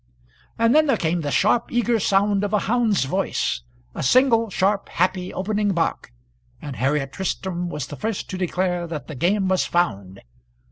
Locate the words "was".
7.69-7.85, 9.47-9.65